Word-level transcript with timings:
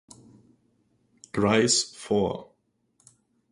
Grice" 1.31 1.93
vor. 1.95 2.55